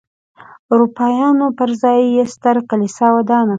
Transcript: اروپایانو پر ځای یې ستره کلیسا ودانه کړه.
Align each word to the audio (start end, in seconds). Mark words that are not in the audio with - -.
اروپایانو 0.73 1.47
پر 1.57 1.69
ځای 1.81 1.99
یې 2.15 2.23
ستره 2.33 2.61
کلیسا 2.69 3.07
ودانه 3.17 3.45
کړه. 3.49 3.49